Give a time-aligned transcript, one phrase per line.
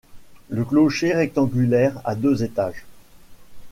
[0.49, 2.85] Le clocher rectangulaire a deux étages.